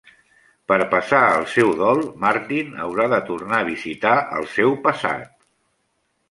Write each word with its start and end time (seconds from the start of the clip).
Per 0.71 0.77
passar 0.93 1.19
el 1.33 1.43
seu 1.55 1.69
dol, 1.81 2.01
Martin 2.23 2.71
haurà 2.85 3.05
de 3.13 3.19
tornar 3.29 3.61
a 3.61 3.67
visitar 3.69 4.15
el 4.41 4.49
seu 4.55 4.75
passat. 4.89 5.31